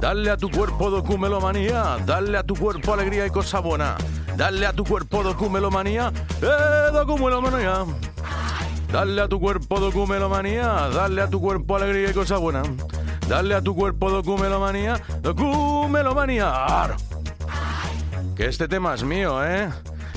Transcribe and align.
Dale 0.00 0.30
a 0.30 0.36
tu 0.36 0.50
cuerpo 0.50 0.90
documelomanía, 0.90 1.96
dale 2.04 2.36
a 2.36 2.42
tu 2.42 2.54
cuerpo 2.54 2.92
alegría 2.92 3.26
y 3.26 3.30
cosa 3.30 3.60
buena. 3.60 3.96
Dale 4.36 4.66
a 4.66 4.72
tu 4.72 4.84
cuerpo 4.84 5.22
documelomanía, 5.22 6.12
eh, 6.42 6.92
documelomanía. 6.92 7.84
Dale 8.92 9.22
a 9.22 9.28
tu 9.28 9.40
cuerpo 9.40 9.80
documelomanía, 9.80 10.88
dale 10.92 11.22
a 11.22 11.28
tu 11.28 11.40
cuerpo 11.40 11.76
alegría 11.76 12.10
y 12.10 12.12
cosa 12.12 12.36
buena. 12.36 12.62
Dale 13.26 13.54
a 13.54 13.62
tu 13.62 13.74
cuerpo 13.74 14.10
documelomanía, 14.10 15.00
documelomanía. 15.22 16.96
Que 18.36 18.46
este 18.46 18.68
tema 18.68 18.94
es 18.94 19.02
mío, 19.02 19.44
¿eh? 19.44 19.70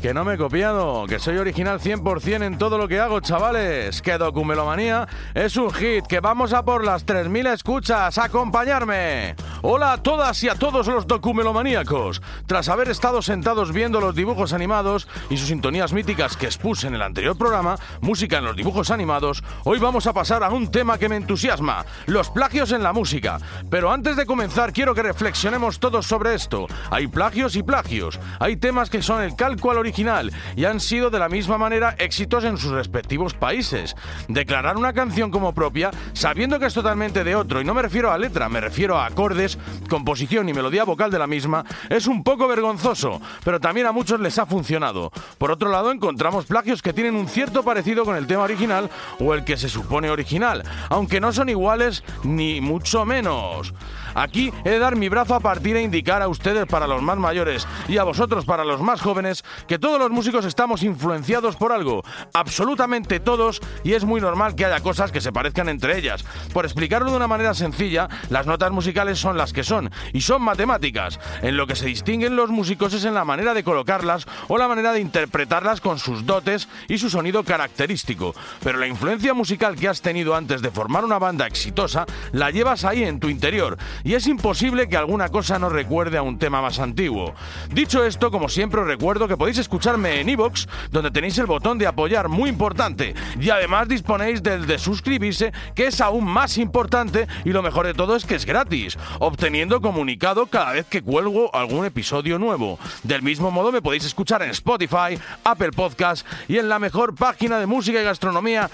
Que 0.00 0.12
no 0.14 0.22
me 0.22 0.34
he 0.34 0.38
copiado, 0.38 1.06
que 1.06 1.18
soy 1.18 1.38
original 1.38 1.80
100% 1.80 2.44
en 2.44 2.58
todo 2.58 2.78
lo 2.78 2.86
que 2.88 3.00
hago, 3.00 3.20
chavales. 3.20 4.02
Que 4.02 4.18
Documelomanía 4.18 5.08
es 5.32 5.56
un 5.56 5.72
hit, 5.72 6.06
que 6.06 6.20
vamos 6.20 6.52
a 6.52 6.62
por 6.62 6.84
las 6.84 7.06
3.000 7.06 7.54
escuchas. 7.54 8.18
¡Acompañarme! 8.18 9.34
Hola 9.66 9.94
a 9.94 10.02
todas 10.02 10.42
y 10.42 10.50
a 10.50 10.56
todos 10.56 10.88
los 10.88 11.06
documelomaníacos. 11.06 12.20
Tras 12.46 12.68
haber 12.68 12.90
estado 12.90 13.22
sentados 13.22 13.72
viendo 13.72 13.98
los 13.98 14.14
dibujos 14.14 14.52
animados 14.52 15.08
y 15.30 15.38
sus 15.38 15.48
sintonías 15.48 15.94
míticas 15.94 16.36
que 16.36 16.44
expuse 16.44 16.86
en 16.86 16.94
el 16.94 17.00
anterior 17.00 17.34
programa, 17.38 17.78
música 18.02 18.36
en 18.36 18.44
los 18.44 18.56
dibujos 18.56 18.90
animados, 18.90 19.42
hoy 19.64 19.78
vamos 19.78 20.06
a 20.06 20.12
pasar 20.12 20.44
a 20.44 20.50
un 20.50 20.70
tema 20.70 20.98
que 20.98 21.08
me 21.08 21.16
entusiasma, 21.16 21.86
los 22.04 22.28
plagios 22.28 22.72
en 22.72 22.82
la 22.82 22.92
música. 22.92 23.38
Pero 23.70 23.90
antes 23.90 24.16
de 24.16 24.26
comenzar, 24.26 24.70
quiero 24.70 24.94
que 24.94 25.02
reflexionemos 25.02 25.80
todos 25.80 26.06
sobre 26.06 26.34
esto. 26.34 26.66
Hay 26.90 27.06
plagios 27.06 27.56
y 27.56 27.62
plagios. 27.62 28.20
Hay 28.40 28.58
temas 28.58 28.90
que 28.90 29.00
son 29.00 29.22
el 29.22 29.34
calco 29.34 29.70
al 29.70 29.78
original 29.78 30.30
y 30.56 30.66
han 30.66 30.78
sido 30.78 31.08
de 31.08 31.20
la 31.20 31.30
misma 31.30 31.56
manera 31.56 31.94
éxitos 31.96 32.44
en 32.44 32.58
sus 32.58 32.72
respectivos 32.72 33.32
países. 33.32 33.96
Declarar 34.28 34.76
una 34.76 34.92
canción 34.92 35.30
como 35.30 35.54
propia, 35.54 35.90
sabiendo 36.12 36.58
que 36.58 36.66
es 36.66 36.74
totalmente 36.74 37.24
de 37.24 37.34
otro, 37.34 37.62
y 37.62 37.64
no 37.64 37.72
me 37.72 37.80
refiero 37.80 38.12
a 38.12 38.18
letra, 38.18 38.50
me 38.50 38.60
refiero 38.60 38.98
a 38.98 39.06
acordes, 39.06 39.53
composición 39.88 40.48
y 40.48 40.52
melodía 40.52 40.84
vocal 40.84 41.10
de 41.10 41.18
la 41.18 41.26
misma, 41.26 41.64
es 41.88 42.06
un 42.06 42.22
poco 42.22 42.48
vergonzoso, 42.48 43.20
pero 43.44 43.60
también 43.60 43.86
a 43.86 43.92
muchos 43.92 44.20
les 44.20 44.38
ha 44.38 44.46
funcionado. 44.46 45.10
Por 45.38 45.50
otro 45.50 45.70
lado, 45.70 45.90
encontramos 45.90 46.46
plagios 46.46 46.82
que 46.82 46.92
tienen 46.92 47.14
un 47.14 47.28
cierto 47.28 47.62
parecido 47.62 48.04
con 48.04 48.16
el 48.16 48.26
tema 48.26 48.42
original 48.42 48.90
o 49.20 49.34
el 49.34 49.44
que 49.44 49.56
se 49.56 49.68
supone 49.68 50.10
original, 50.10 50.62
aunque 50.88 51.20
no 51.20 51.32
son 51.32 51.48
iguales 51.48 52.04
ni 52.22 52.60
mucho 52.60 53.04
menos. 53.04 53.74
Aquí 54.14 54.52
he 54.64 54.70
de 54.70 54.78
dar 54.78 54.96
mi 54.96 55.08
brazo 55.08 55.34
a 55.34 55.40
partir 55.40 55.76
e 55.76 55.82
indicar 55.82 56.22
a 56.22 56.28
ustedes 56.28 56.66
para 56.66 56.86
los 56.86 57.02
más 57.02 57.18
mayores 57.18 57.66
y 57.88 57.98
a 57.98 58.04
vosotros 58.04 58.44
para 58.44 58.64
los 58.64 58.80
más 58.80 59.00
jóvenes 59.00 59.44
que 59.66 59.78
todos 59.78 59.98
los 59.98 60.10
músicos 60.10 60.44
estamos 60.44 60.82
influenciados 60.82 61.56
por 61.56 61.72
algo, 61.72 62.02
absolutamente 62.32 63.20
todos, 63.20 63.60
y 63.82 63.92
es 63.92 64.04
muy 64.04 64.20
normal 64.20 64.54
que 64.54 64.64
haya 64.64 64.80
cosas 64.80 65.12
que 65.12 65.20
se 65.20 65.32
parezcan 65.32 65.68
entre 65.68 65.98
ellas. 65.98 66.24
Por 66.52 66.64
explicarlo 66.64 67.10
de 67.10 67.16
una 67.16 67.26
manera 67.26 67.54
sencilla, 67.54 68.08
las 68.30 68.46
notas 68.46 68.70
musicales 68.70 69.18
son 69.18 69.36
las 69.36 69.52
que 69.52 69.64
son, 69.64 69.90
y 70.12 70.20
son 70.20 70.42
matemáticas. 70.42 71.18
En 71.42 71.56
lo 71.56 71.66
que 71.66 71.76
se 71.76 71.86
distinguen 71.86 72.36
los 72.36 72.50
músicos 72.50 72.94
es 72.94 73.04
en 73.04 73.14
la 73.14 73.24
manera 73.24 73.54
de 73.54 73.64
colocarlas 73.64 74.26
o 74.48 74.58
la 74.58 74.68
manera 74.68 74.92
de 74.92 75.00
interpretarlas 75.00 75.80
con 75.80 75.98
sus 75.98 76.26
dotes 76.26 76.68
y 76.88 76.98
su 76.98 77.10
sonido 77.10 77.44
característico. 77.44 78.34
Pero 78.62 78.78
la 78.78 78.86
influencia 78.86 79.34
musical 79.34 79.76
que 79.76 79.88
has 79.88 80.02
tenido 80.02 80.34
antes 80.34 80.62
de 80.62 80.70
formar 80.70 81.04
una 81.04 81.18
banda 81.18 81.46
exitosa, 81.46 82.06
la 82.32 82.50
llevas 82.50 82.84
ahí 82.84 83.04
en 83.04 83.20
tu 83.20 83.28
interior, 83.28 83.76
y 84.04 84.14
es 84.14 84.26
imposible 84.26 84.88
que 84.88 84.96
alguna 84.96 85.30
cosa 85.30 85.58
no 85.58 85.70
recuerde 85.70 86.18
a 86.18 86.22
un 86.22 86.38
tema 86.38 86.62
más 86.62 86.78
antiguo. 86.78 87.34
Dicho 87.72 88.04
esto, 88.04 88.30
como 88.30 88.48
siempre 88.48 88.82
os 88.82 88.86
recuerdo 88.86 89.26
que 89.26 89.36
podéis 89.36 89.58
escucharme 89.58 90.20
en 90.20 90.28
iVoox, 90.28 90.66
donde 90.90 91.10
tenéis 91.10 91.38
el 91.38 91.46
botón 91.46 91.78
de 91.78 91.86
apoyar 91.86 92.28
muy 92.28 92.50
importante, 92.50 93.14
y 93.40 93.50
además 93.50 93.88
disponéis 93.88 94.42
del 94.42 94.66
de 94.66 94.78
suscribirse, 94.78 95.52
que 95.74 95.86
es 95.86 96.00
aún 96.00 96.24
más 96.24 96.58
importante, 96.58 97.26
y 97.44 97.50
lo 97.50 97.62
mejor 97.62 97.86
de 97.86 97.94
todo 97.94 98.14
es 98.14 98.26
que 98.26 98.34
es 98.34 98.44
gratis, 98.44 98.98
obteniendo 99.18 99.80
comunicado 99.80 100.46
cada 100.46 100.72
vez 100.72 100.86
que 100.86 101.02
cuelgo 101.02 101.54
algún 101.54 101.86
episodio 101.86 102.38
nuevo. 102.38 102.78
Del 103.02 103.22
mismo 103.22 103.50
modo 103.50 103.72
me 103.72 103.80
podéis 103.80 104.04
escuchar 104.04 104.42
en 104.42 104.50
Spotify, 104.50 105.18
Apple 105.44 105.72
Podcast 105.72 106.26
y 106.46 106.58
en 106.58 106.68
la 106.68 106.78
mejor 106.78 107.14
página 107.14 107.58
de 107.58 107.64
música 107.66 107.98
y 108.00 108.04
gastronomía 108.04 108.70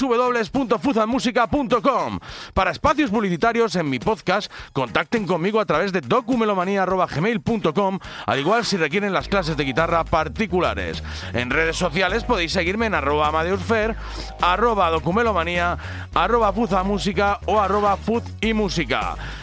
www.fuzanmusica.com. 0.00 2.18
Para 2.54 2.72
espacios 2.72 3.10
publicitarios 3.10 3.76
en 3.76 3.88
mi 3.88 3.98
podcast, 3.98 4.50
contacten 4.72 5.26
conmigo 5.26 5.60
a 5.60 5.66
través 5.66 5.92
de 5.92 6.00
documelomanía.gmail.com, 6.00 7.98
al 8.26 8.38
igual 8.38 8.64
si 8.64 8.76
requieren 8.76 9.12
las 9.12 9.28
clases 9.28 9.56
de 9.56 9.64
guitarra 9.64 10.04
particulares. 10.04 11.02
En 11.32 11.50
redes 11.50 11.76
sociales 11.76 12.24
podéis 12.24 12.52
seguirme 12.52 12.86
en 12.86 12.94
arroba 12.94 13.28
amadeusfer, 13.28 13.96
arroba 14.40 14.90
documelomanía, 14.90 15.78
arroba 16.14 16.52
música 16.82 17.40
o 17.46 17.60
arroba 17.60 17.96
fuz. 17.96 18.22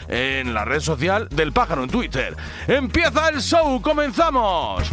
En 0.08 0.54
la 0.54 0.66
red 0.66 0.80
social 0.80 1.28
del 1.30 1.54
pájaro 1.54 1.84
en 1.84 1.90
Twitter. 1.90 2.36
¡Empieza 2.68 3.30
el 3.30 3.42
show! 3.42 3.82
¡Comenzamos! 3.82 4.90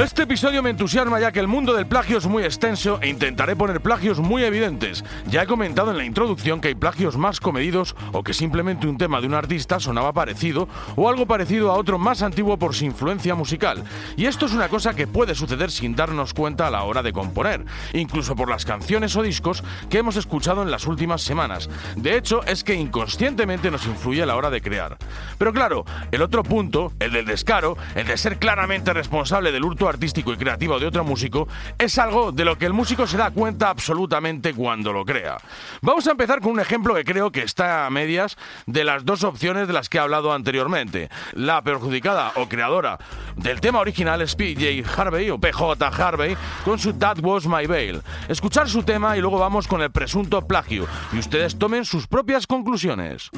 Este 0.00 0.22
episodio 0.22 0.62
me 0.62 0.70
entusiasma 0.70 1.20
ya 1.20 1.30
que 1.30 1.40
el 1.40 1.46
mundo 1.46 1.74
del 1.74 1.86
plagio 1.86 2.16
es 2.16 2.26
muy 2.26 2.42
extenso 2.42 2.98
e 3.02 3.08
intentaré 3.08 3.54
poner 3.54 3.82
plagios 3.82 4.18
muy 4.18 4.42
evidentes. 4.44 5.04
Ya 5.26 5.42
he 5.42 5.46
comentado 5.46 5.90
en 5.90 5.98
la 5.98 6.06
introducción 6.06 6.62
que 6.62 6.68
hay 6.68 6.74
plagios 6.74 7.18
más 7.18 7.38
comedidos 7.38 7.94
o 8.12 8.22
que 8.22 8.32
simplemente 8.32 8.86
un 8.86 8.96
tema 8.96 9.20
de 9.20 9.26
un 9.26 9.34
artista 9.34 9.78
sonaba 9.78 10.14
parecido 10.14 10.70
o 10.96 11.10
algo 11.10 11.26
parecido 11.26 11.70
a 11.70 11.74
otro 11.74 11.98
más 11.98 12.22
antiguo 12.22 12.56
por 12.56 12.74
su 12.74 12.86
influencia 12.86 13.34
musical. 13.34 13.84
Y 14.16 14.24
esto 14.24 14.46
es 14.46 14.54
una 14.54 14.70
cosa 14.70 14.94
que 14.94 15.06
puede 15.06 15.34
suceder 15.34 15.70
sin 15.70 15.94
darnos 15.94 16.32
cuenta 16.32 16.66
a 16.66 16.70
la 16.70 16.84
hora 16.84 17.02
de 17.02 17.12
componer, 17.12 17.66
incluso 17.92 18.34
por 18.34 18.48
las 18.48 18.64
canciones 18.64 19.14
o 19.16 19.22
discos 19.22 19.62
que 19.90 19.98
hemos 19.98 20.16
escuchado 20.16 20.62
en 20.62 20.70
las 20.70 20.86
últimas 20.86 21.20
semanas. 21.20 21.68
De 21.96 22.16
hecho, 22.16 22.42
es 22.44 22.64
que 22.64 22.74
inconscientemente 22.74 23.70
nos 23.70 23.84
influye 23.84 24.22
a 24.22 24.26
la 24.26 24.36
hora 24.36 24.48
de 24.48 24.62
crear. 24.62 24.96
Pero 25.36 25.52
claro, 25.52 25.84
el 26.10 26.22
otro 26.22 26.42
punto, 26.42 26.90
el 27.00 27.12
del 27.12 27.26
descaro, 27.26 27.76
el 27.94 28.06
de 28.06 28.16
ser 28.16 28.38
claramente 28.38 28.94
responsable 28.94 29.52
del 29.52 29.64
hurto 29.64 29.89
artístico 29.90 30.32
y 30.32 30.36
creativo 30.36 30.78
de 30.78 30.86
otro 30.86 31.04
músico 31.04 31.46
es 31.78 31.98
algo 31.98 32.32
de 32.32 32.44
lo 32.44 32.56
que 32.56 32.66
el 32.66 32.72
músico 32.72 33.06
se 33.06 33.16
da 33.16 33.30
cuenta 33.30 33.68
absolutamente 33.68 34.54
cuando 34.54 34.92
lo 34.92 35.04
crea. 35.04 35.36
Vamos 35.82 36.06
a 36.06 36.12
empezar 36.12 36.40
con 36.40 36.52
un 36.52 36.60
ejemplo 36.60 36.94
que 36.94 37.04
creo 37.04 37.30
que 37.30 37.42
está 37.42 37.86
a 37.86 37.90
medias 37.90 38.36
de 38.66 38.84
las 38.84 39.04
dos 39.04 39.24
opciones 39.24 39.66
de 39.66 39.74
las 39.74 39.88
que 39.88 39.98
he 39.98 40.00
hablado 40.00 40.32
anteriormente. 40.32 41.10
La 41.32 41.62
perjudicada 41.62 42.32
o 42.36 42.48
creadora 42.48 42.98
del 43.36 43.60
tema 43.60 43.80
original 43.80 44.22
es 44.22 44.34
PJ 44.34 44.82
Harvey 44.96 45.30
o 45.30 45.38
PJ 45.38 45.86
Harvey 45.86 46.36
con 46.64 46.78
su 46.78 46.94
That 46.94 47.18
Was 47.20 47.46
My 47.46 47.66
Veil. 47.66 48.00
Escuchar 48.28 48.68
su 48.68 48.82
tema 48.82 49.16
y 49.16 49.20
luego 49.20 49.38
vamos 49.38 49.66
con 49.66 49.82
el 49.82 49.90
presunto 49.90 50.40
plagio 50.46 50.86
y 51.12 51.18
ustedes 51.18 51.58
tomen 51.58 51.84
sus 51.84 52.06
propias 52.06 52.46
conclusiones. 52.46 53.30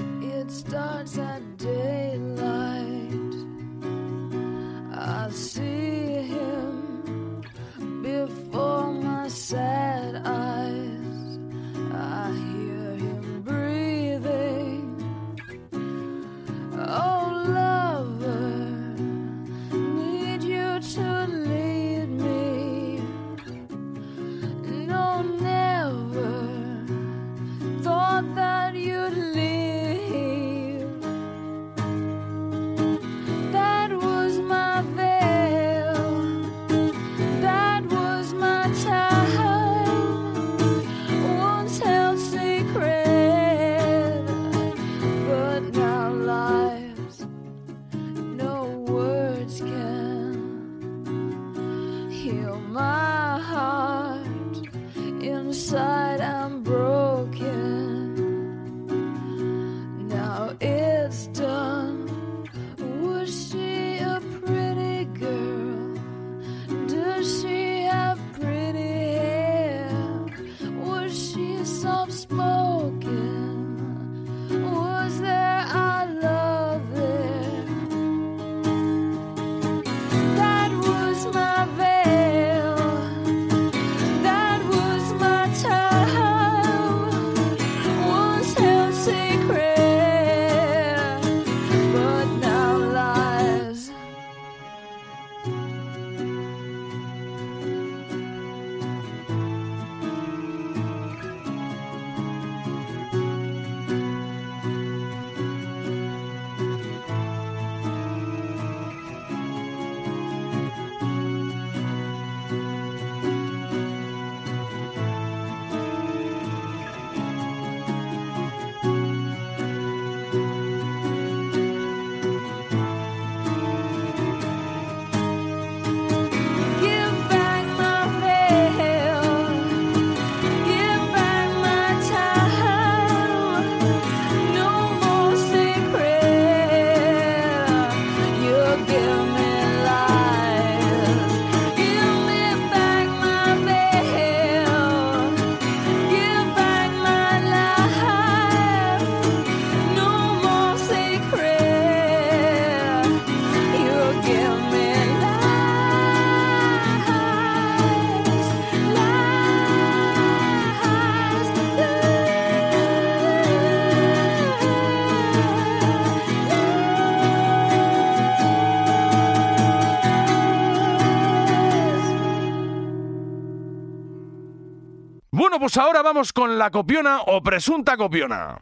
Pues 175.58 175.76
ahora 175.76 176.02
vamos 176.02 176.32
con 176.32 176.58
la 176.58 176.70
copiona 176.70 177.22
o 177.22 177.42
presunta 177.42 177.96
copiona. 177.96 178.58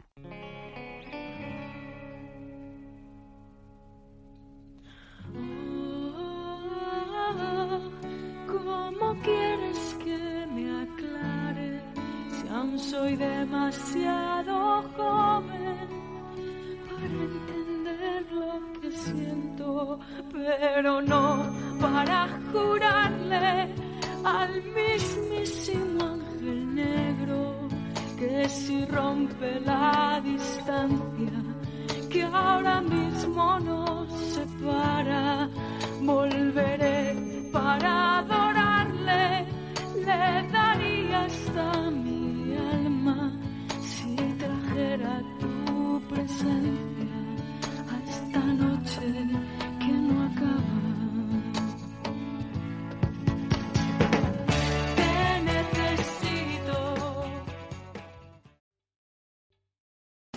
¿Cómo 8.47 9.15
quieres 9.21 9.97
que 10.03 10.47
me 10.53 10.81
aclare 10.81 11.81
si 12.29 12.47
aún 12.49 12.79
soy 12.79 13.15
demasiado 13.15 14.83
joven 14.95 15.87
para 16.89 17.05
entender 17.05 18.25
lo 18.31 18.81
que 18.81 18.91
siento, 18.91 19.99
pero 20.31 21.01
no 21.01 21.45
para 21.79 22.27
jurarle 22.51 23.73
al 24.23 24.63
mismísimo 24.63 26.20
negro 26.73 27.55
que 28.17 28.47
si 28.49 28.85
rompe 28.85 29.59
la 29.65 30.21
distancia 30.23 31.41
que 32.09 32.23
ahora 32.23 32.81
mismo 32.81 33.59
nos 33.59 34.11
separa, 34.35 35.49
volveré 36.01 37.49
para 37.53 38.19
adorarle, 38.19 39.45
le 40.05 40.47
daría 40.51 41.25
hasta 41.25 41.89
mi 41.91 42.55
alma 42.57 43.31
si 43.81 44.15
trajera 44.37 45.21
tu 45.39 46.01
presencia 46.09 47.00